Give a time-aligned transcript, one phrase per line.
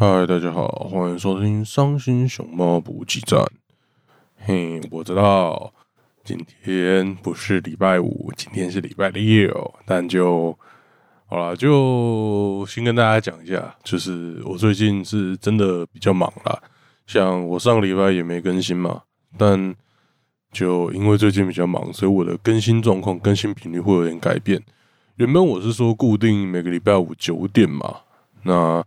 [0.00, 3.40] 嗨，大家好，欢迎收听《伤心熊猫补给站》。
[4.36, 5.74] 嘿，我知道
[6.22, 10.56] 今天不是礼拜五，今天是礼拜六，但就
[11.26, 16.62] 好了，就先跟大家讲一下，就是我最近是真的比较忙啦。
[17.04, 19.02] 像我上个礼拜也没更新嘛，
[19.36, 19.74] 但
[20.52, 24.62] 就因为最近比较忙，所以我的更新状况、更新频率会有点改变。
[25.16, 28.02] 原本我是说固定每个礼拜五九点嘛，
[28.44, 28.86] 那。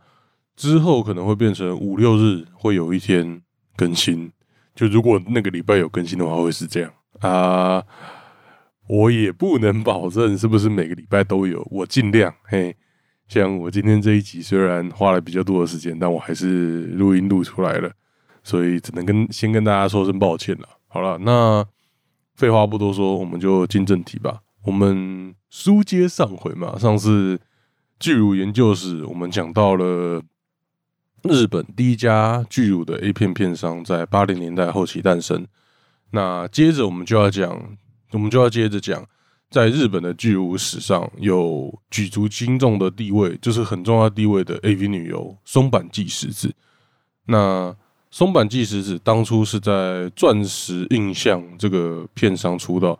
[0.62, 3.42] 之后可能会变成五六日会有一天
[3.76, 4.32] 更新，
[4.76, 7.84] 就如果那个礼拜有更新的话，会是这样啊。
[8.88, 12.76] 我也不能保证是不是每个礼拜都有，我尽量嘿。
[13.28, 17.92] 像我今天这一集虽然花了比较多的时间，但我还是录音录出来了，
[18.44, 20.70] 所以只能跟先跟大家说声抱歉了。
[20.88, 21.66] 好了，那
[22.36, 24.42] 废话不多说，我们就进正题吧。
[24.68, 27.40] 我们书接上回嘛，上次
[28.00, 30.22] 巨乳研究室我们讲到了。
[31.24, 35.46] 日本第一家巨乳的 A 片片商在八零年代后期诞生。
[36.10, 37.78] 那接着我们就要讲，
[38.12, 39.06] 我们就要接着讲，
[39.50, 46.52] 在日本的巨乳史上有举足轻重的地位，就是很重要地位的 AV 女优松坂纪实子。
[47.28, 47.76] 那
[48.10, 53.00] 松坂纪实子当初是在钻石印象这个片商出道。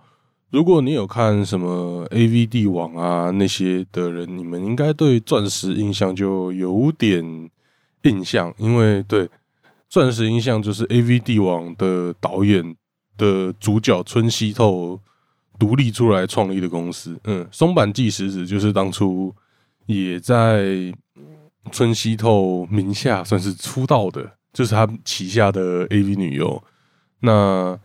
[0.52, 7.50] 如果你有看什么 AV 帝王啊那些的人，你们应该对钻石印象就有点。
[8.04, 9.30] 印象，因为对
[9.90, 12.76] 钻石印象就是 A V 帝王的导演
[13.18, 15.00] 的主角春西透
[15.60, 17.20] 独立出来创立的公司。
[17.26, 19.36] 嗯，松坂纪实子就是当初
[19.86, 20.94] 也在
[21.72, 26.64] 春熙透名下算是出道的，就是他旗下的 A V 女优。
[27.20, 27.80] 那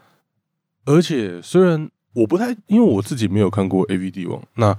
[0.85, 4.77] 而且虽然我不太，因为我自己没有看过 A V 帝王，那。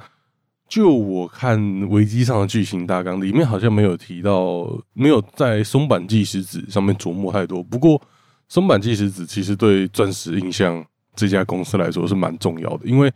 [0.67, 7.63] 就我看维基上的剧情大纲，里面好像没有提到，没有在松坂纪实子上面琢磨太多。
[7.63, 8.01] 不过，
[8.49, 13.09] 松坂纪实子其实对钻石印象这家公司来说是蛮重要的，因为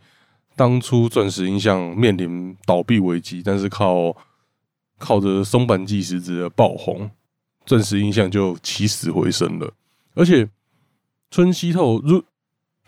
[0.56, 4.16] 当初钻石印象面临倒闭危机，但是靠
[4.98, 7.10] 靠着松坂纪实子的爆红，
[7.66, 9.70] 钻石印象就起死回生了。
[10.14, 10.48] 而且，
[11.30, 12.24] 春熙透，如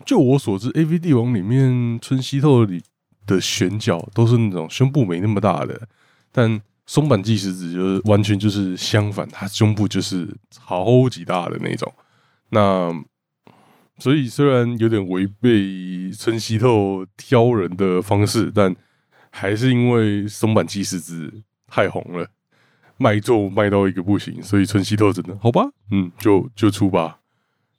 [0.03, 2.81] 就我所知，A V 帝王里面春熙透里。
[3.25, 5.87] 的选角都是那种胸部没那么大的，
[6.31, 11.91] 但松坂纪实子就是完全就是相反，他胸部就是超级大的那种。
[12.49, 12.93] 那
[13.97, 18.75] 所以虽然有点违背春熙透挑人的方式，但
[19.31, 22.27] 还是因为松坂纪实子太红了，
[22.97, 27.19] 卖座卖到一个不行，所以春熙透真的好吧，嗯，就就出吧。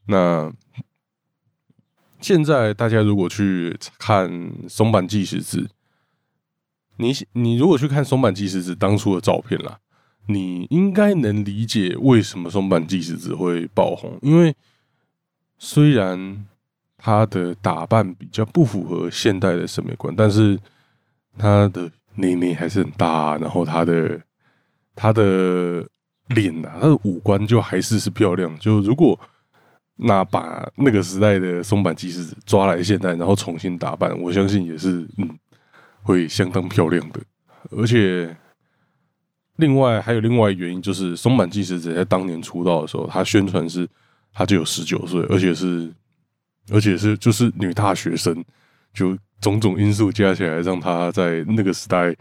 [0.07, 0.53] 那。
[2.21, 5.69] 现在大家如果去看松坂纪实子，
[6.97, 9.79] 你你如果去看松坂纪实子当初的照片啦，
[10.27, 14.19] 你应该能理解为什么松坂纪实子会爆红。
[14.23, 14.55] 因为
[15.59, 16.47] 虽然
[16.97, 20.59] 他的打扮比较不符合现代的审美观，但是
[21.39, 24.21] 他的年龄还是很大，然后他的
[24.95, 25.87] 他的
[26.29, 28.59] 脸呐，他的五官就还是是漂亮。
[28.59, 29.19] 就如果
[29.97, 35.39] 那把那个时代的松坂纪实抓来现代，然后重新打扮，我相信也是嗯，
[36.03, 37.21] 会相当漂亮的。
[37.71, 38.37] 而且，
[39.57, 43.89] 另外还有另外一个原因，就是松坂纪实在当年出道的时候，他宣传是
[44.33, 45.91] 他就有十九岁，而且是
[46.71, 48.45] 而且是就是女大学生，
[48.93, 52.15] 就种种因素加起来，让他在那个时代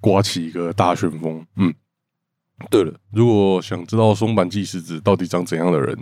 [0.00, 1.44] 刮起一个大旋风。
[1.56, 1.74] 嗯，
[2.70, 5.98] 对了，如果想知道松坂纪实子到底长怎样的人？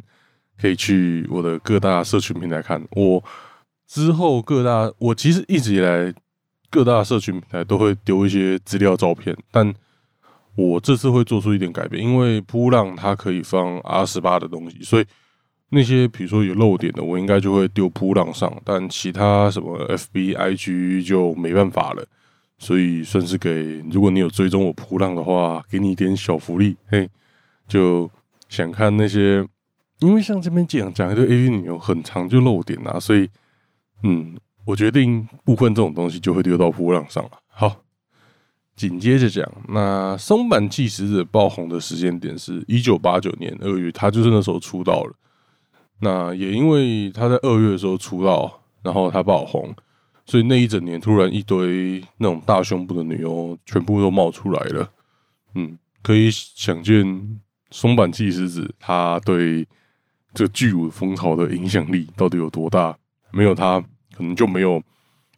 [0.60, 2.82] 可以去我的各大社群平台看。
[2.92, 3.22] 我
[3.86, 6.12] 之后各大，我其实一直以来
[6.70, 9.74] 各大社群平台都会丢一些资料照片，但
[10.56, 15.04] 我这次会做出一点改变，因为扑浪它可以放 R 十八的东西，所以
[15.70, 22.04] 那些比如说有漏点的，我应该就会丢扑浪上，但其他什么 FB、IG 就没办法了。
[22.56, 26.76] 所以算是给，如果你有追踪我扑浪的话，给你一点小福利。
[26.86, 27.08] 嘿，
[27.68, 28.10] 就
[28.48, 29.46] 想看那些。
[30.00, 33.28] 因为像这边讲讲一堆 AV 女优很长就漏点啊，所以
[34.02, 37.30] 嗯，我决定部分这种东西就会丢到波浪上了。
[37.46, 37.84] 好，
[38.76, 45.14] 紧接着讲，那松坂纪实子爆红的时间点是一九八九年二月，他就是那时候出道了。
[46.00, 49.74] 那也因为他在二月的时候出道，然后他爆红，
[50.26, 54.90] 所以那一整年突然一堆那种大胸部的女优全部都冒出来了。
[55.54, 59.66] 嗯，可以想见松坂纪实子他对。
[60.34, 62.94] 这巨乳风潮的影响力到底有多大？
[63.30, 63.80] 没有它，
[64.16, 64.82] 可能就没有，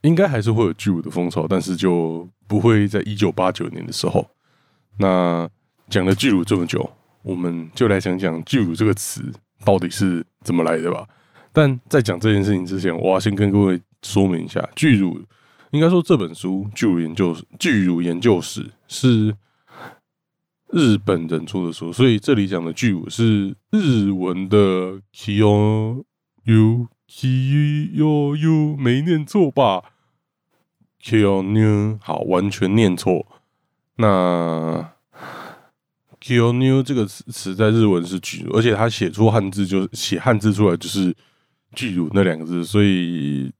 [0.00, 4.28] 应该还是会有巨乳的风潮，但是就不会在一九八九年的时候。
[4.98, 5.48] 那
[5.88, 6.90] 讲了巨乳这么久，
[7.22, 9.22] 我们就来讲讲“巨乳”这个词
[9.64, 11.06] 到底是怎么来的吧。
[11.52, 15.20] 但在讲这件事情之前，我要先跟各位说明一下，“巨乳”
[15.72, 19.34] 应该说这本书《巨乳研究巨乳研究史》是
[20.76, 26.04] 日本人出的书，所以这里讲的“巨乳”是日文的 “kyo
[26.44, 29.82] u kyo u” 没念错吧
[31.02, 33.26] ？“kyo new” 好，完全念错。
[33.96, 34.92] 那
[36.20, 41.16] “kyo new” 这个词词在日文是“巨乳”，而且他写出汉字就写汉字出来就是
[41.74, 43.50] “巨乳”那两个字，所以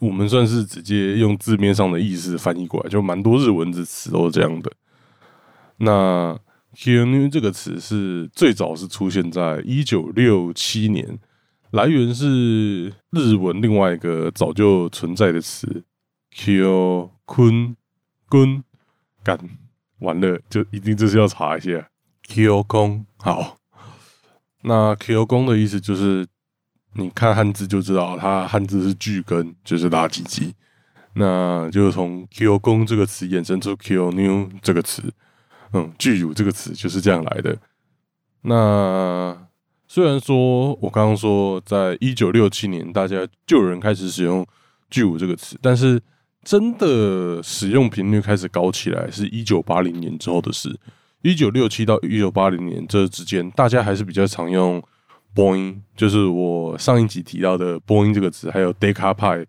[0.00, 4.72] 我们算是直接用字面上的意思翻译过来，就蛮多日文字词都是这样的。
[5.76, 6.36] 那
[6.76, 11.18] “kyo new” 这个词是最早是出现在一九六七年，
[11.70, 15.84] 来源是日文另外一个早就存在的词
[16.34, 17.76] “kyo kun
[18.28, 18.62] kun
[19.24, 19.38] 干”。
[20.00, 21.88] 完了，就一定这是要查一下
[22.28, 23.06] “Q 工”。
[23.16, 23.56] 好，
[24.62, 26.26] 那 “Q 工”的意思就是，
[26.92, 30.54] 你看汉字就知道，它汉字是巨根，就是垃圾机。
[31.14, 35.02] 那就从 “Q 工”这个词衍生出 “Q new” 这个词。
[35.72, 37.56] 嗯，巨乳这个词就是这样来的。
[38.42, 39.36] 那
[39.86, 44.46] 虽然说我刚刚说，在一九六七年，大家就有人开始使用
[44.90, 46.00] “巨乳”这个词，但是。
[46.46, 50.78] 真的使用频率开始高起来，是一九八零年之后的事。
[51.22, 54.80] 一九六七到一九八零年这之间，大家还是比较常用
[55.34, 59.44] 波音，就是我上一集提到的波音这个词，还有 deca 派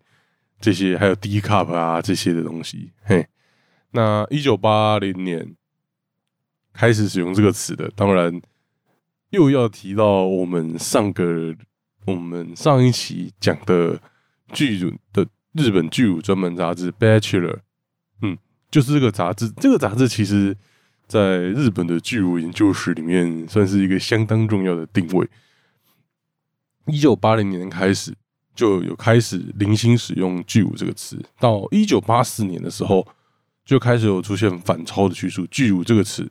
[0.60, 2.92] 这些，还有 d cup 啊这些的东西。
[3.04, 3.28] 嘿，
[3.92, 5.54] 那一九八零年
[6.78, 8.40] 开始使用这个词的，当然
[9.32, 11.56] 又要提到我们上个
[12.06, 14.00] 我们上一期讲的
[14.54, 15.28] 剧组的。
[15.54, 17.54] 日本巨乳专门杂志《Bachelor》，
[18.22, 18.38] 嗯，
[18.70, 19.50] 就是这个杂志。
[19.60, 20.56] 这个杂志其实
[21.08, 25.28] 在日本的巨乳研究史里面算是一个相当重要的定位。
[26.86, 28.14] 一九八零年开始
[28.54, 33.08] 就有开始零星使用“巨乳”这个词，到一九八四年的时候
[33.66, 36.30] 就开始有出现反超的趋势，“巨乳”这个词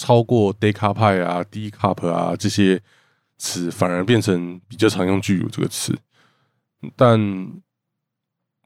[0.00, 2.80] 超过 “deca 派”啊、“d cup” 啊这些
[3.36, 5.98] 词，反而变成比较常用“巨乳”这个词，
[6.96, 7.60] 但。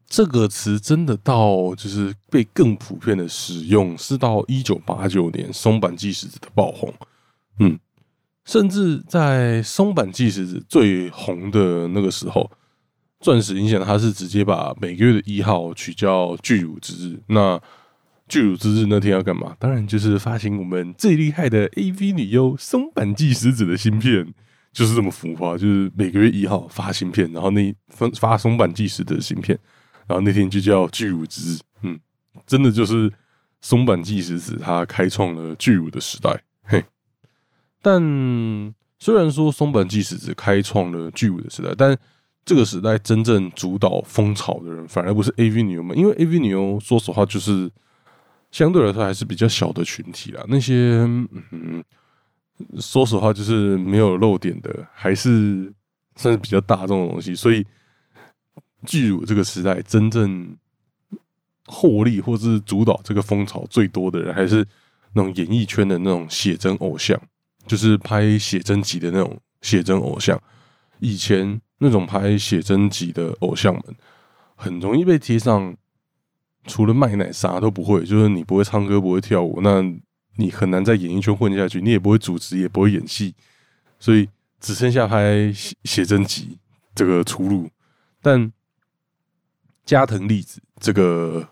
[0.07, 6.95] 这个词真的到就是被更普遍的使用，是到一九八九年松坂纪实子的爆红，
[7.59, 7.77] 嗯，
[8.45, 12.49] 甚至在松坂纪实子最红的那个时候，
[13.19, 17.21] 钻石影响他是直接把每个月的一号取叫巨乳之日。
[17.29, 17.61] 那
[18.29, 19.57] 巨乳之日那天要干嘛？
[19.59, 24.33] 当然就是发行我们最厉害的 A V 女优松坂纪实子的芯片，
[24.73, 29.59] 就是这么浮夸，就是每个月一号发芯片，然后那分发松坂纪实的芯片。
[30.07, 31.99] 然后那天就叫巨乳之日，嗯，
[32.47, 33.11] 真的就是
[33.63, 36.85] 松坂纪实子他开创了巨乳的时代，嘿。
[37.81, 41.97] 但虽然说松坂纪实子开创了巨乳的时代，但
[42.45, 47.71] 这个时代真正主导风潮的人反而不是 AV 女优们，因为 AV 女优说实话就是
[48.55, 50.45] 相对来说还是比较小的群体啦。
[50.47, 51.01] 那些
[51.51, 51.83] 嗯，
[52.79, 55.73] 说实话就是没有漏点的，还是
[56.15, 57.67] 算是比较大众的东西，所以。
[58.87, 60.55] 巨乳这个时代，真正
[61.65, 64.57] 获利或是主导这个风潮最多的人，还是
[65.15, 67.19] 那种演艺圈的那种写真偶像，
[67.67, 70.39] 就是拍写真集的那种写真偶像。
[70.99, 73.85] 以前那种拍写真集的偶像们，
[74.55, 75.75] 很容易被贴上
[76.67, 79.83] 除了卖奶啥都不会，就是你不会唱歌，不会跳舞，那
[80.37, 81.81] 你很难在演艺圈混下去。
[81.81, 83.35] 你也不会主持，也不会演戏，
[83.99, 84.29] 所以
[84.61, 86.59] 只剩下拍写写真集
[86.95, 87.69] 这个出路。
[88.23, 88.51] 但
[89.85, 91.47] 加藤粒子这个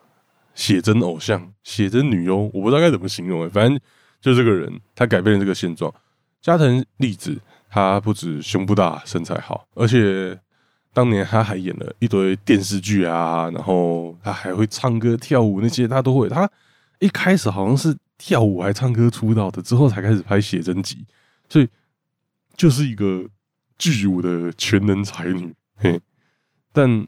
[0.54, 3.78] 写真偶像、写真女优，我不知道该怎么形容，反正
[4.20, 5.92] 就这个人，他改变了这个现状。
[6.40, 7.38] 加藤粒子，
[7.68, 10.38] 他不止胸部大、身材好，而且
[10.92, 16.28] 当年他还演了一堆电视剧啊，然后他还会唱歌、跳舞那些，他都会。
[16.28, 16.50] 他
[16.98, 21.04] 一开始好像是跳舞还唱歌出道的，之后才开始拍写真集，
[21.48, 21.68] 所以
[22.56, 23.26] 就是一个
[23.78, 25.54] 巨乳的全能才女。
[25.76, 26.00] 嘿，
[26.72, 27.06] 但。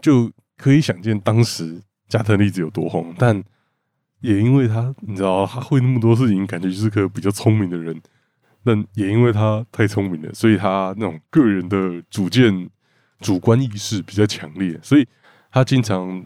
[0.00, 3.42] 就可以想见当时加藤粒子有多红，但
[4.20, 8.00] 也因为他，你知道，他会那么多事情，感觉就是个比较聪明的人。
[8.64, 12.68] 但也因为他太聪明了，所以他那种个人的主见、
[13.20, 15.06] 主观意识比较强烈，所以
[15.50, 16.24] 他经常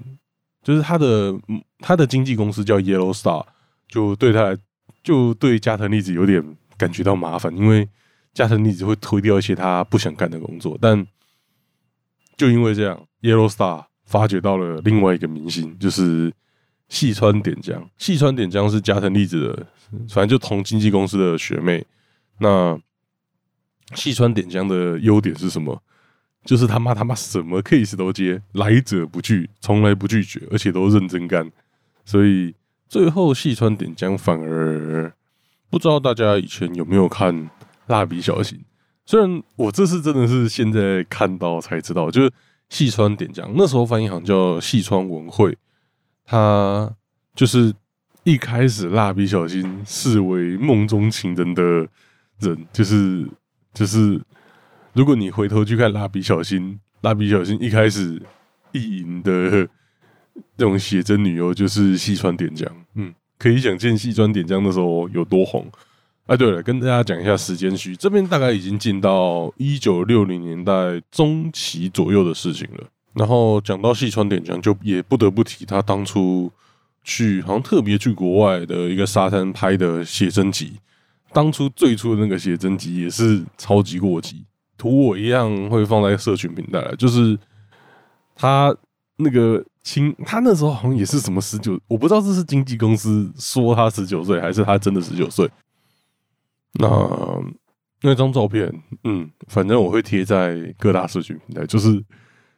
[0.63, 1.35] 就是他的
[1.79, 3.45] 他的经纪公司叫 Yellow Star，
[3.89, 4.57] 就对他来，
[5.03, 6.43] 就对加藤粒子有点
[6.77, 7.89] 感觉到麻烦，因为
[8.33, 11.07] 加藤粒子会推掉一些他不想干的工作，但
[12.37, 13.07] 就因为这样。
[13.23, 16.31] Yellow Star 发掘到了另外一个明星，就是
[16.91, 19.67] 细川点江，细川点江是加藤粒子的，
[20.11, 21.83] 反正就同经纪公司的学妹。
[22.39, 22.79] 那
[23.95, 25.83] 细川点江的优点是什么？
[26.45, 31.51] 就是他妈他妈什么 case 都接，来者不拒，从来不拒绝，而且都认真干。
[32.05, 32.55] 所以
[32.87, 35.11] 最后细川点江反而
[35.71, 37.35] 不知道大家以前有没有看
[37.87, 38.59] 《蜡笔小新》？
[39.07, 42.31] 虽然我这次真的是现在看到才知道，就是
[42.69, 45.57] 细川点江那时候翻译好像叫细川文惠，
[46.25, 46.95] 他
[47.35, 47.73] 就是
[48.23, 51.89] 一开始蜡笔小新视为梦中情人的
[52.41, 53.27] 人，就是
[53.73, 54.21] 就是。
[54.97, 58.23] 如果你回头去看蜡笔小新，蜡笔小新一开始
[58.71, 59.69] 意淫的
[60.57, 65.67] 这种写真女优就是细川点江，嗯，可以想见细川点江的时候有多红。
[66.27, 72.85] 哎，对了，跟大家讲一下时间序，这边大概已经进到一九六零年代中期左右的事情了。
[73.15, 76.49] 然后讲到细川点江，就也不得不提他当初
[77.03, 80.75] 去好像特别去国外的一个沙滩拍的写真集，
[81.35, 84.47] 当初最初的那个写真集也是超级过激。
[84.77, 87.39] 图我一样会放在社群平台，就是
[88.35, 88.75] 他
[89.17, 95.49] 那个亲，他那时候好像也是什么十九，我不知道这是经纪公司说他十九岁，还是他真的十九岁。
[96.75, 96.89] 那
[98.03, 98.71] 那张照片，
[99.05, 101.65] 嗯，反正我会贴在各大社群平台。
[101.67, 102.05] 就是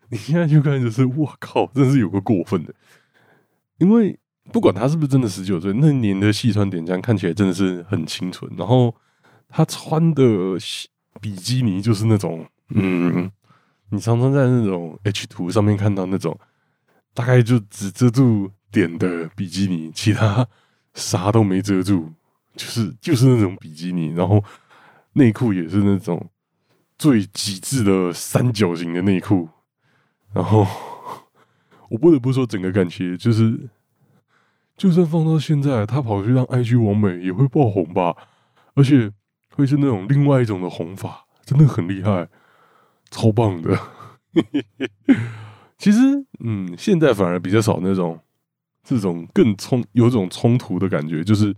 [0.09, 2.75] 你现在去看，就是我靠，真是有个过分的，
[3.79, 4.19] 因为
[4.53, 8.95] 不管他是不是真的十九岁，那年的细川点江看起来真的是很清纯，然后
[9.49, 10.25] 他穿的。
[11.19, 13.31] 比基尼就是那种，嗯，
[13.89, 16.39] 你常常在那种 H 图上面看到那种，
[17.15, 20.47] 大概就只遮住点的比基尼，其他
[20.93, 22.13] 啥都没遮住，
[22.55, 24.45] 就是就是那种比基尼，然后
[25.15, 26.29] 内裤也是那种
[26.99, 29.49] 最极致的三角形的内裤，
[30.35, 30.67] 然后
[31.89, 33.71] 我不得不说，整个感觉就是，
[34.77, 38.15] 就算放到现在，他跑去让 IG 王美也会爆红吧，
[38.75, 39.13] 而且。
[39.57, 42.29] 会是那种另外一种的红法，真的很厉害，
[43.11, 43.75] 超棒的。
[45.79, 45.99] 其实，
[46.41, 48.21] 嗯，现在反而比较少那种
[48.85, 51.57] 这种更冲、有种冲突的感觉，就是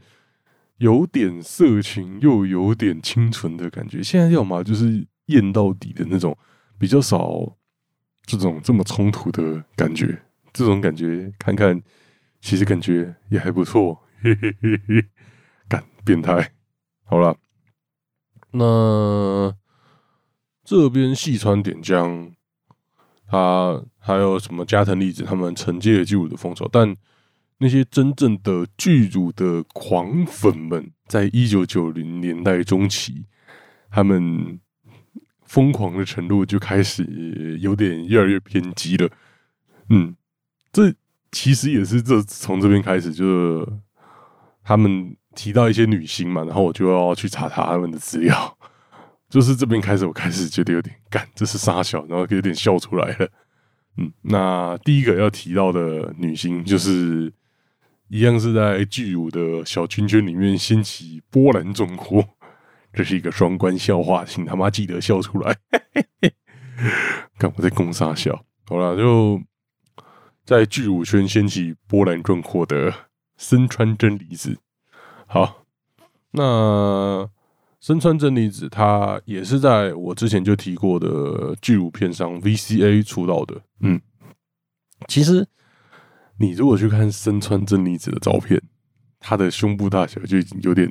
[0.77, 4.01] 有点色情又有点清纯的感觉。
[4.01, 6.39] 现在要么就是艳到底的那种，
[6.79, 7.57] 比较少
[8.23, 10.23] 这种这么冲突的感觉。
[10.53, 11.83] 这种感觉看看，
[12.40, 14.02] 其实感觉也还不错。
[14.21, 15.04] 嘿嘿嘿嘿，
[15.68, 16.52] 干变态，
[17.04, 17.37] 好了。
[18.50, 19.54] 那
[20.64, 22.33] 这边细川点江，
[23.26, 26.97] 他还有什么加藤利子，他们承接了巨乳的风潮，但
[27.59, 33.26] 那些真正的巨乳的狂粉们，在一九九零年代中期，
[33.90, 34.59] 他们
[35.45, 39.11] 疯狂的程度就开始有点越来越偏激了。
[39.90, 40.16] 嗯，
[40.73, 40.95] 这
[41.32, 43.68] 其实也是这从这边开始，就是
[44.62, 45.16] 他们。
[45.35, 48.58] 提到一些女星嘛，然后我就要去查查他们的资料。
[49.30, 53.30] 就是这边开始，我开始觉得有点干，这是傻笑，然后有点笑出来了。
[53.99, 57.32] 嗯，那第一个要提到的女星，就是
[58.08, 62.30] 一样是在巨乳的小圈圈里面掀起波澜壮阔。
[62.92, 65.56] 这是一个双关笑话，请他妈记得笑出来。
[67.38, 69.40] 看我在攻傻笑，好了，就
[70.49, 72.90] 在巨乳圈掀起波澜壮阔的
[73.37, 74.57] 身川真理子。
[75.26, 75.67] 好，
[76.31, 77.28] 那
[77.78, 83.61] 身川真理子她也是在我之前就提过的巨乳片上 VCA 出道的。
[83.81, 84.00] 嗯，
[85.07, 85.47] 其实
[86.38, 88.59] 你如果去看身川真理子的照片，
[89.21, 90.90] 她的胸部大小就已经有点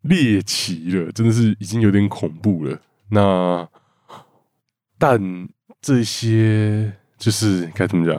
[0.00, 2.80] 猎奇了，真的是已经有点恐怖了。
[3.10, 3.68] 那
[4.98, 5.46] 但
[5.82, 8.18] 这些就是该怎么讲？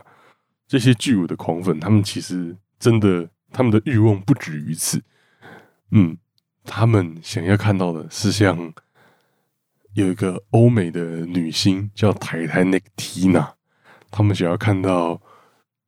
[0.74, 5.04] 这些巨乳的狂粉，他们其实真的他们的欲望不止于此。
[5.92, 6.18] 嗯，
[6.64, 8.74] 他们想要看到的是像
[9.94, 13.54] 有一个欧美的女星叫泰坦尼克缇娜，
[14.10, 15.22] 他们想要看到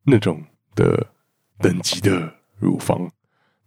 [0.03, 0.43] 那种
[0.75, 1.07] 的
[1.57, 3.09] 等级的乳房。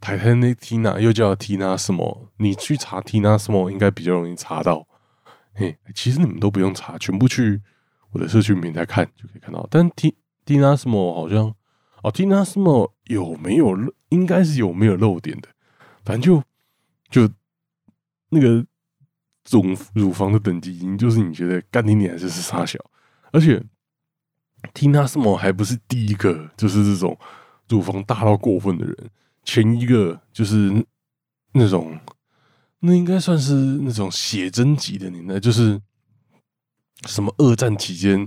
[0.01, 2.31] 泰坦尼克缇娜又叫 Tina 什么？
[2.37, 4.87] 你去查 Tina 什么应该比较容易查到。
[5.53, 7.61] 嘿，其实你们都不用查，全部去
[8.13, 9.67] 我的社区平台看就可以看到。
[9.69, 10.15] 但 T
[10.49, 11.55] 缇娜什么好像
[12.03, 13.77] 哦，缇娜什么有没有
[14.09, 15.49] 应该是有没有漏点的。
[16.07, 16.43] 反正就
[17.11, 17.35] 就
[18.31, 18.65] 那个
[19.45, 22.79] 总乳房的等级，已经就是你觉得干你脸还是是傻小，
[23.31, 23.63] 而且
[24.73, 27.19] 听他什么还不是第一个，就是这种
[27.69, 29.11] 乳房大到过分的人，
[29.45, 30.83] 前一个就是
[31.53, 31.99] 那种
[32.81, 35.79] 那应该算是那种写真集的年代，就是
[37.07, 38.27] 什么二战期间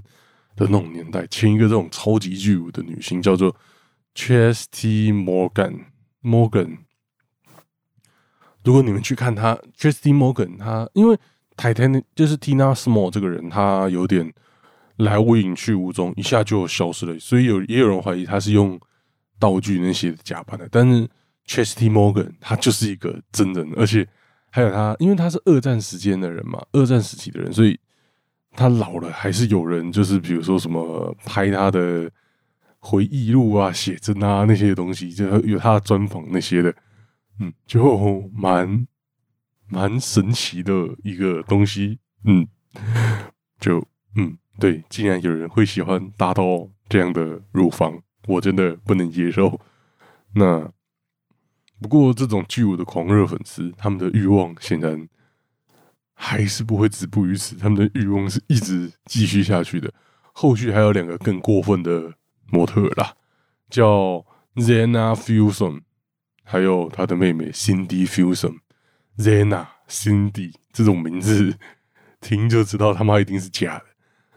[0.55, 3.55] 的那种年代，签一个这种超级巨乳的女星叫做
[4.15, 5.85] Chesty Morgan
[6.21, 6.77] Morgan。
[8.63, 11.17] 如果你们去看她 Chesty Morgan，她因为
[11.57, 14.33] 台台就是 Tina Small 这个人，他有点
[14.97, 18.79] 来无影去无踪，一下就消失了，所以有也有人怀疑他是用
[19.39, 20.67] 道具那些假扮的。
[20.71, 21.07] 但是
[21.47, 24.07] Chesty Morgan 她就是一个真人，而且
[24.49, 27.79] 还有他，因为他是二战时间的人嘛，二战时期的人，所以
[28.51, 32.11] 他老了还是有人就是比如说什么拍他的。
[32.83, 36.75] 回忆录啊、写真啊那些东西，就有他的专访那些的，
[37.39, 38.87] 嗯，就蛮
[39.67, 42.47] 蛮神奇的一个东西，嗯，
[43.59, 49.61] 就嗯，对，竟然有人会喜欢达到这样的乳房，我真的不能接受。
[50.33, 50.67] 那
[51.79, 55.07] 不过这种巨乳的狂热粉丝，他们的欲望显然
[56.23, 59.91] 还是不会止步于此，他们的欲望是一直继续下去的。
[60.33, 62.13] 后续还有两个更过分的。
[62.53, 63.13] 模特啦，
[63.69, 64.25] 叫
[64.55, 65.83] Zena Fusion，
[66.43, 68.57] 还有他的妹妹 Cindy Fusion。
[69.17, 71.55] Zena、Cindy 这种名字
[72.19, 73.85] 听就知道他妈一定是假的。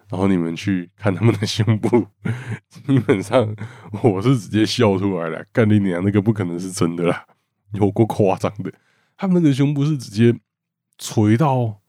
[0.08, 2.06] 然后你们去看他们的胸部，
[2.70, 3.52] 基本上
[4.04, 5.44] 我是直接笑出来了。
[5.52, 7.26] 干你娘，那个不可能是真的啦，
[7.72, 8.72] 有过夸张的。
[9.16, 10.32] 他们那个胸部是直接
[10.98, 11.80] 垂到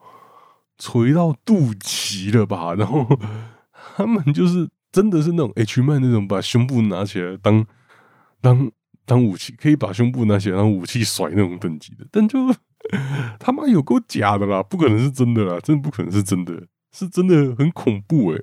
[0.77, 2.73] 垂到肚脐了吧？
[2.75, 3.07] 然后
[3.95, 4.69] 他们就是。
[4.95, 7.65] 真的是那种 H man 那种把胸部拿起来当
[8.39, 8.71] 当
[9.05, 12.39] 当武器，可以把胸部拿起来当武器甩那种等级的，但就
[13.37, 18.41] 他妈有够假的啦，不可能是真的啦，真的不可能是真的，是真的很恐怖诶。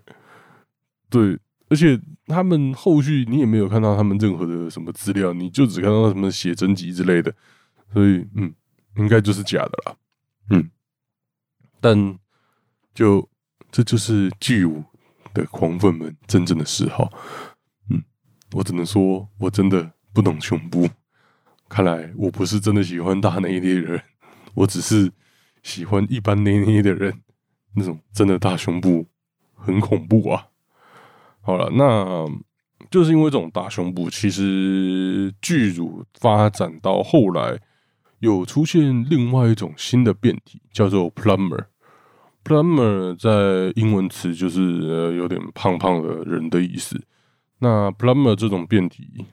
[1.08, 1.38] 对，
[1.70, 7.34] 而且他们后续你也没有看到他们任何的什么资料，你就只看到什么写真集之类的，
[7.94, 8.52] 所以嗯，
[8.96, 9.96] 应该就是假的啦，
[10.52, 10.70] 嗯，
[11.80, 12.18] 但
[12.94, 13.28] 就
[13.70, 14.84] 这就是巨舞。
[15.34, 17.10] 的狂粉们真正的嗜好，
[17.88, 18.04] 嗯，
[18.52, 20.86] 我只能说，我真的不懂胸部。
[21.70, 24.02] 看来我不是真的喜欢大内内的人，
[24.52, 25.10] 我只是
[25.62, 27.22] 喜欢一般内内的人。
[27.74, 29.06] 那种真的大胸部
[29.54, 30.48] 很恐怖啊！
[31.40, 32.26] 好了，那
[32.90, 37.58] 就是因为这种大胸部，其实巨乳发展到后来，
[38.22, 41.64] 有出现另外一种新的变体，叫做 plumber。
[42.44, 47.04] Plumber 在英文词就是呃有点胖胖的人的意思。
[47.58, 49.26] 那 Plumber 这种变体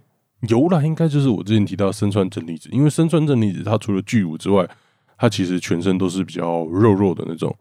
[0.47, 4.67] 由来应该就是我之前提到身穿正离子，因为身穿正离子它除了巨乳之外，
[5.19, 7.55] 它其实全身都是比较肉肉的那种。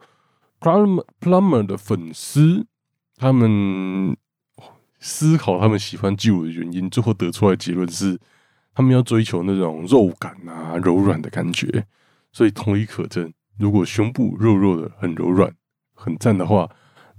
[0.61, 2.67] Plumber Plumber 的粉丝
[3.17, 4.17] 他们
[4.99, 8.19] 思考他们喜欢巨乳的原因，最后得出来的结论是，
[8.79, 11.85] 他们要追求那种肉感啊、柔软的感觉。
[12.31, 13.33] 所以同理可证。
[13.59, 15.53] 如果胸部肉肉的、很柔软、
[15.95, 16.71] 很赞的话，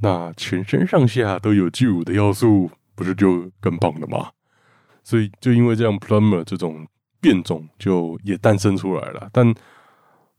[0.02, 4.30] 那全身上下都有巨乳的要素，不是就更棒了吗？
[5.04, 6.88] 所以就因为这样，plumber 这种
[7.19, 9.30] 变种就也诞生出来了。
[9.34, 9.54] 但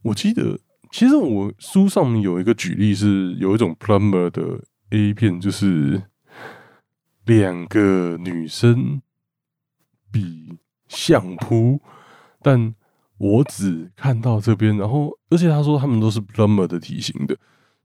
[0.00, 0.58] 我记得，
[0.90, 6.02] 其实我书上面有一个举例，是有一种 plumber 的 A 片，就是
[7.26, 9.02] 两个女生
[10.10, 10.56] 比
[10.90, 11.80] 相扑，
[12.42, 12.74] 但。
[13.22, 17.36] 我只看到这边，然后而且他说他们都是 plumber 的体型的，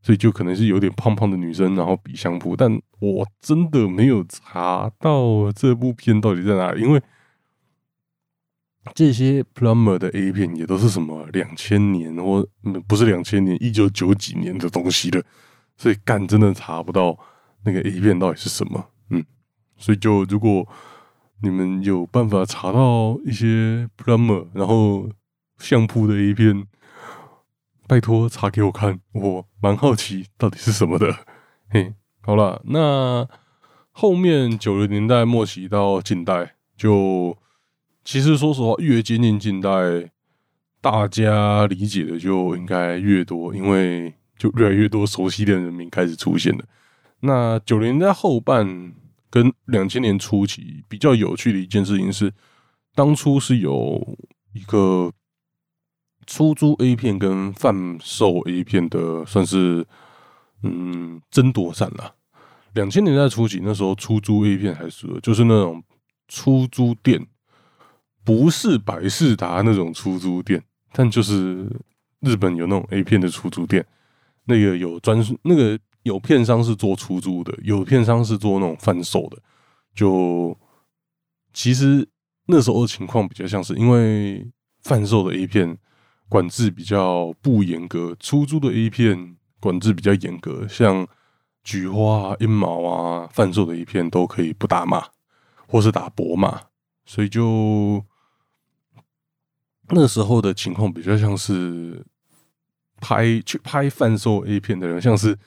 [0.02, 2.56] 所以就可能是有点胖胖的女生，然后比相扑。
[2.56, 7.02] 但我真的没有查到这部片到底在哪里，因为
[8.94, 12.48] 这些 plumber 的 A 片也都是什么两千年或
[12.88, 15.22] 不是两千年，一九九几年的东西了，
[15.76, 17.20] 所以干真的查不到
[17.65, 18.86] 那个 A 片到底是什么。
[19.10, 19.22] 嗯，
[19.76, 20.65] 所以就如果
[21.41, 25.10] 你们有办法查到一些 plumber，然后。
[25.58, 26.67] 相扑的一片，
[27.88, 31.15] 拜托查给我看，我蛮好奇到底是什么的。
[31.71, 33.26] 嘿，好了，那
[33.91, 37.38] 后面九零年代末期到近代，就
[38.04, 39.69] 其实说实话，越接近近代，
[40.82, 46.65] 大家理解的就应该越多，因为就越来越多熟悉的人名开始出现了。
[47.21, 48.93] 那九零年代后半
[49.36, 52.34] 跟两千年初期比较有趣的一件事情是，
[52.95, 54.17] 当初是有
[54.54, 55.12] 一个。
[56.28, 59.86] 出租 A 片跟贩售 A 片的算是
[60.63, 62.15] 嗯争夺战了。
[62.74, 65.84] 两千年代初期，那时候出租 A 片还是就是那种
[66.28, 67.28] 出租店，
[68.24, 71.69] 不是百事达那种出租店，但就是
[72.21, 73.86] 日本有那种 A 片的出租店，
[74.45, 79.38] 那个有专那个有片商是做出租的，有片商是做那种贩售的。
[79.94, 80.58] 就
[81.54, 82.08] 其实
[82.48, 84.50] 那时候的情况比较像是，因为
[84.82, 85.78] 贩售的 A 片。
[86.28, 91.08] 管制比较不严格，出租的 A 片管制比较严格，像
[91.63, 95.10] 菊花、阴毛啊，贩售的 A 片都可以不打码，
[95.68, 96.63] 或是打薄码，
[97.06, 98.04] 所以就
[99.89, 102.04] 那时候的情况比较像是
[103.00, 105.38] 拍去拍贩售 A 片的人，像是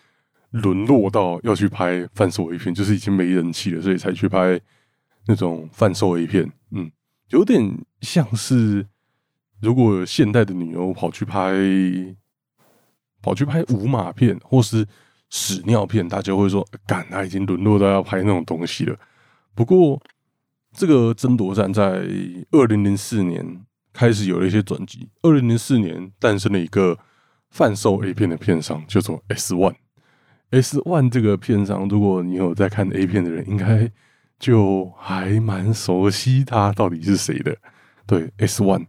[0.51, 4.61] 沦落到要去拍贩售 A 片，就是已经没人气了，所以才去拍
[5.27, 6.51] 那种贩售 A 片。
[6.71, 6.91] 嗯，
[7.31, 7.63] 有点
[8.01, 8.87] 像是
[9.61, 11.53] 如果现代的女优跑去拍
[13.21, 14.87] 跑去拍无码片或是
[15.29, 18.99] 屎尿片，大家会说：“干，他已经沦落到要拍那种东西了。”
[19.55, 20.01] 不过，
[20.73, 22.07] 这个争夺战在
[22.53, 25.11] 二零零四年开始有了一些转机。
[25.23, 26.97] 二零零四年诞生了一个
[27.51, 29.75] 贩售 A 片的片商，叫做 S One。
[30.51, 33.91] S One 这个片商，如果你有在看 A 片的人，应该
[34.39, 37.57] 就还蛮熟悉他到底是谁的。
[38.07, 38.87] 对，S One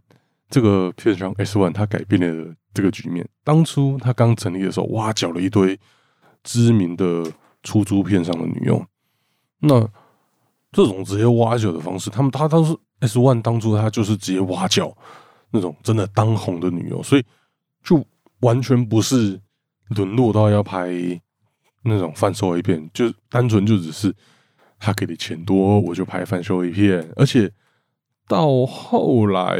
[0.48, 3.28] 这个片商 S One，他改变了这个局面。
[3.44, 5.78] 当初他刚成立的时候，挖角了一堆
[6.42, 7.24] 知名的
[7.62, 8.86] 出租片商的女佣。
[9.58, 9.80] 那
[10.72, 14.96] 这种直接挖角的方式，他们他当时 S One 当初他就是直接挖角
[15.50, 17.24] 那种真的当红的女优，所以
[17.82, 18.02] 就
[18.40, 19.38] 完全不是
[19.88, 20.88] 沦落到要拍
[21.82, 24.14] 那种贩售 A 片，就单纯就只是
[24.78, 27.50] 他给的钱多，我就拍贩售 A 片，而且
[28.26, 29.58] 到后来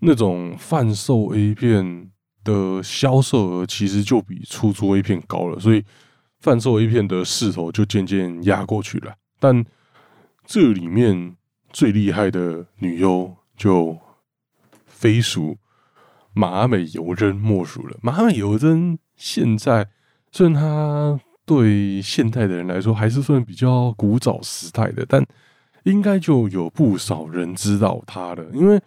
[0.00, 2.10] 那种贩售 A 片
[2.44, 5.84] 的销售额其实就比出租 A 片高了，所以
[6.40, 9.64] 贩售 A 片的势头就渐渐压过去了，但。
[10.50, 11.36] 这里面
[11.74, 13.98] 最厉害的女优就
[14.86, 15.58] 非属
[16.32, 17.98] 马美由真莫属了。
[18.00, 19.90] 马美由真现在
[20.30, 25.24] 虽然他对现代的人来说还是算比较古早时代的，但
[25.84, 28.44] 应该就有不少人知道他了。
[28.52, 28.80] 因为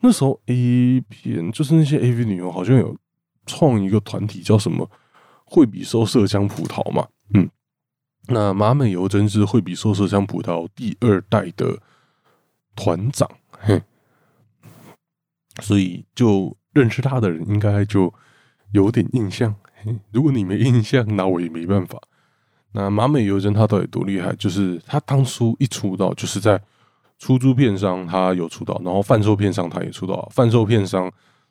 [0.00, 2.96] 那时候 A 片就是那些 AV 女优好像有
[3.46, 4.90] 创一个团体叫什么
[5.46, 7.48] “惠比寿麝香葡萄”嘛，嗯。
[8.30, 11.80] 那马美由真是惠比寿麝香葡萄第二代的
[12.76, 13.26] 团长，
[13.58, 13.82] 嘿，
[15.62, 18.12] 所以就认识他的人应该就
[18.72, 19.54] 有点印象。
[20.12, 21.98] 如果你没印象，那我也没办法。
[22.72, 24.34] 那马美由真他到底多厉害？
[24.36, 26.60] 就是他当初一出道，就是在
[27.18, 30.28] 出租片上他有出道，然后贩售片上他也出道。
[30.34, 31.10] 贩售片上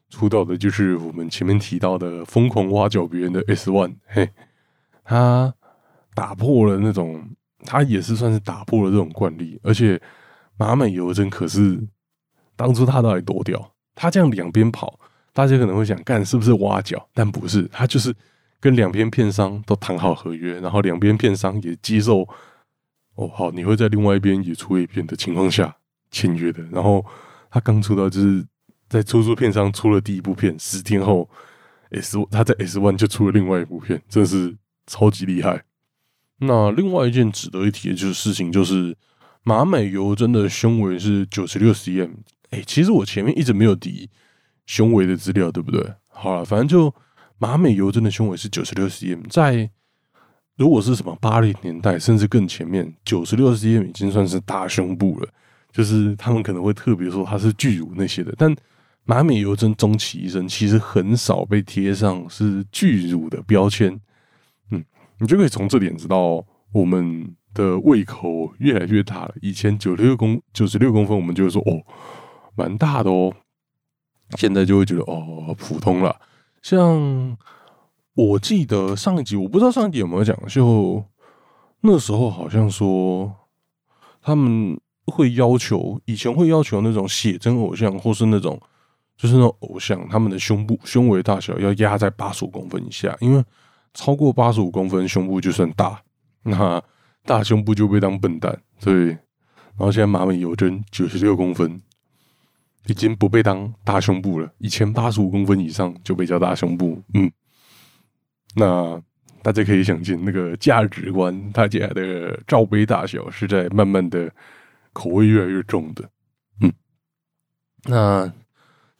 [0.10, 4.30] 出道的就是我们前面提到的疯狂挖角别人的 S One，嘿，
[5.04, 5.54] 他。
[6.16, 7.24] 打破了那种，
[7.64, 10.02] 他也是算是打破了这种惯例，而且
[10.58, 11.80] 马美尤真可是
[12.56, 13.72] 当初他到底多屌？
[13.94, 15.00] 他这样两边跑，
[15.38, 17.08] 大家可能会想干是不是挖角？
[17.14, 18.12] 但不是，他就是
[18.60, 22.28] 跟两边片商都谈好合约，然后两边片商也接受。
[23.14, 25.78] 哦，好，你会在另外一边也出一片的情况下
[26.10, 26.64] 签约的。
[26.72, 27.06] 然后
[27.52, 28.44] 他刚出道，就是
[28.90, 31.30] 在出租片商出了第一部片，十天后
[31.92, 35.66] S 他在 S One 就出了另外一部片，真是超级厉害。
[36.40, 38.98] 那另外一件值得一提的就是事情，就是
[39.44, 42.10] 马美尤真的胸围是九十六 cm。
[42.50, 44.10] 哎，其实我前面一直没有提
[44.68, 45.84] 胸围的资料，对不对？
[46.10, 46.94] 好了，反正就
[47.40, 49.28] 马美尤真的胸围是九十六 cm。
[49.28, 49.68] 在
[50.56, 55.28] 如果是什么八零年代，甚至更前面，九十六 cm 已经算是大胸部了。
[55.72, 58.56] 就是他们可能会特别说他是巨乳那些的，但
[59.04, 64.00] 马美尤真终其一生其实很少被贴上是巨乳的标签。
[64.72, 64.84] 嗯
[65.20, 69.36] 你就可以从这点知道，我们的胃口越来越大了。
[69.42, 71.82] 以前九六公九十六公分，我们就会说哦，
[72.56, 73.32] 蛮大的哦。
[74.36, 76.16] 现在就会觉得哦，普通了。
[76.62, 77.38] 像
[78.14, 81.04] 我记得上一集，我不知道上一集有没有讲，就
[81.82, 83.34] 那时候好像说
[84.22, 88.60] 他们会要求，以前会要求那种写真偶像，或是那种
[89.16, 93.44] 就是那种偶像，他们的胸部胸围大小要压在八十五公分以下，因为。
[93.94, 96.00] 超过八十五公分胸部就算大，
[96.44, 96.80] 那
[97.26, 98.56] 大胸部就被当笨蛋。
[98.80, 99.20] 对，然
[99.80, 101.82] 后现在马美尤真九十六公分，
[102.86, 104.50] 已经不被当大胸部了。
[104.60, 107.02] 以前八十五公分以上就被叫大胸部。
[107.14, 107.32] 嗯，
[108.56, 109.02] 那
[109.42, 114.32] 大家可以想见，那个价值观，大家的罩杯大小是在慢慢的
[114.94, 116.10] 口味越来越重的。
[116.62, 116.72] 嗯，
[117.86, 118.34] 那。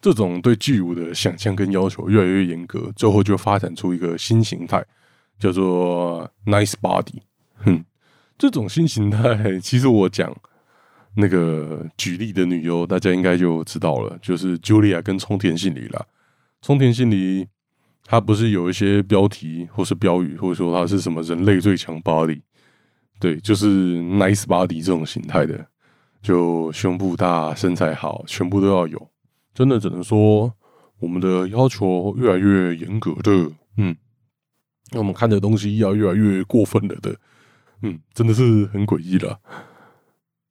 [0.00, 4.80] 这种对巨乳的想象跟要求越来越严格，最后就发展出一个新形态，
[5.40, 7.20] 叫做 nice body。
[7.56, 7.84] 哼，
[8.38, 10.32] 这种新形态，其实我讲
[11.14, 16.06] 那个举例的女优，大家应该就知道了，就是 Julia 跟冲田杏里了。
[16.62, 17.48] 冲田杏里，
[18.04, 22.42] 她不是有一些标题或是标语，或者说她是什么人类最强 body？
[23.20, 25.66] 对，就是 nice body 这种形态的，
[26.22, 29.10] 就胸部大、身材好，全部都要有。
[29.54, 30.54] 真的只能说，
[31.00, 33.96] 我们的要求越来越严格的，嗯，
[34.92, 37.16] 那我们看的东西要越来越过分了的，
[37.82, 39.40] 嗯，真的是很诡异了。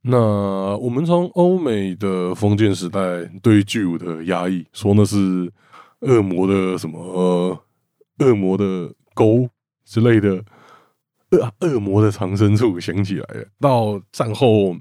[0.01, 5.51] 那我们从欧美的封建时代对巨乳的压抑，说那是
[5.99, 7.61] 恶魔的什么
[8.19, 9.49] 恶魔的沟
[9.83, 10.43] 之类的
[11.31, 13.45] 恶恶魔的藏身处，想起来了。
[13.59, 14.77] 到战后，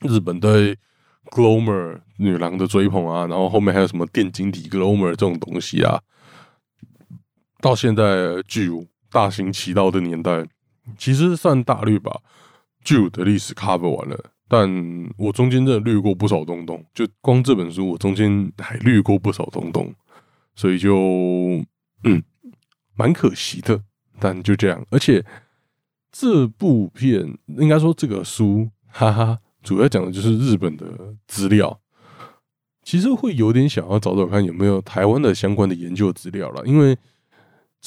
[0.00, 0.76] 日本对
[1.30, 6.00] Glomer 女郎的追捧啊，然后后面还有什么电晶体 Glomer 这种东西啊，
[7.60, 10.44] 到现在巨乳大行其道的年代，
[10.98, 12.20] 其实算大略吧。
[12.86, 14.70] 旧的历史 cover 完了，但
[15.18, 19.92] 我中间真的略过不少东东，就光这本书我中间还略过不少东东，
[20.54, 20.94] 所以就
[22.04, 22.22] 嗯
[22.94, 23.82] 蛮可惜的。
[24.20, 25.24] 但就这样，而且
[26.12, 30.86] 这部片应该说这个书，哈哈，主要讲的就是日本的
[31.26, 31.80] 资料。
[32.84, 36.96] 其实会有点想要找找看有没有台湾的相关的研究资料了，因为。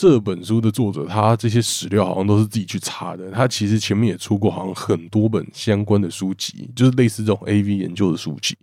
[0.02, 3.30] 这本书的作者，他这些史料好像都是自己去查的。
[3.32, 8.58] 他其实前面也出过好像很多本相关的书籍，就是类似这种 A V 研究的书籍。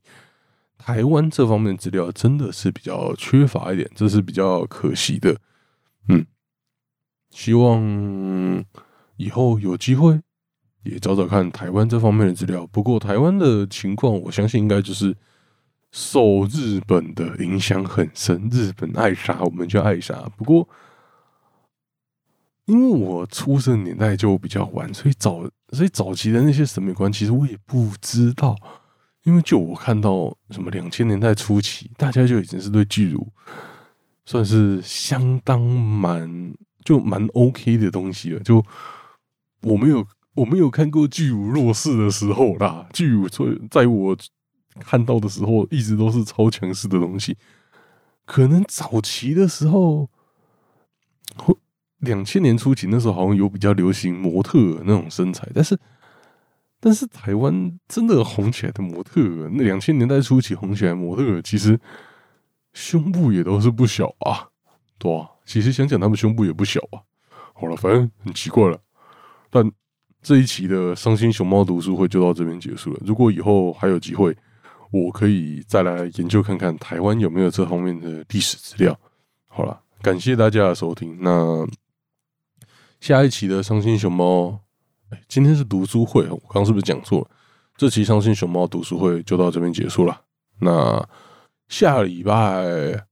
[0.79, 5.37] 台湾这方面资料真的是比较缺乏一点，这是比较可惜的。
[6.09, 6.25] 嗯，
[7.29, 8.65] 希望
[9.19, 10.19] 以后有机会
[10.85, 12.67] 也找找看台湾这方面的资料。
[12.69, 15.15] 不过台湾的情况，我相信应该就是
[15.93, 20.15] 受日本的影响很深，日本爱杀我们就爱杀。
[20.39, 20.67] 不过。
[22.67, 28.57] 因为我出生年代就比较晚，所以早所以早期的那些审美观，其实我也不知道。
[29.23, 33.27] 因为就我看到什么两千年代初期，大家就已经是对巨乳
[34.25, 38.41] 算是相当蛮就蛮 OK 的东西了。
[38.41, 38.65] 就
[39.63, 44.17] 我没有我没有看过巨乳弱势的时候啦，巨乳在在我
[44.81, 47.37] 看到的时候，一直都是超强势的东西。
[48.25, 50.09] 可能早期的时候
[51.37, 51.55] 会。
[52.07, 55.79] 两千年初期，那时候好像有比较流行模特那种身材，但是
[56.81, 59.21] 但是台湾真的红起来的模特，
[59.53, 61.79] 那两千年代初期红起来模特，其实
[62.73, 64.49] 胸部也都是不小啊，
[64.99, 65.29] 对啊？
[65.45, 67.01] 其实想想他们胸部也不小啊。
[67.55, 68.79] 好了，反正很奇怪了。
[69.51, 69.71] 但
[70.23, 73.01] 这一期的伤心熊猫读书会就到这边结束了。
[73.05, 74.37] 如果以后还有机会，
[74.91, 78.99] 我可以再来研究看看台湾有没有这方面的历史资料。
[79.47, 81.19] 好了，感谢大家的收听。
[81.21, 81.67] 那。
[83.07, 84.59] 下一期的伤心熊猫，
[85.11, 87.31] 哎，今天是读书会，我刚刚是不是讲错了？
[87.77, 90.23] 这期伤心熊猫读书会就到这边结束了。
[90.59, 91.09] 那
[91.69, 93.07] 下礼拜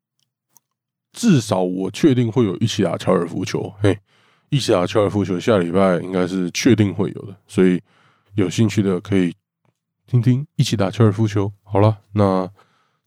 [1.12, 3.96] 至少我确定会有一起打高尔夫球，嘿，
[4.48, 7.80] 一起打高尔夫球，下礼拜应该是确定会有的，所以
[8.34, 9.32] 有兴趣的可以
[10.08, 11.52] 听听一起打高尔夫球。
[11.62, 12.50] 好了，那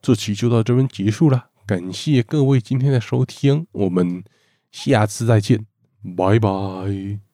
[0.01, 4.23] 这期就到这边结束了，感谢各位今天的收听，我们
[4.71, 5.65] 下次再见。
[6.15, 7.26] 拜拜。